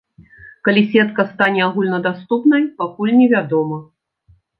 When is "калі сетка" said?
0.67-1.25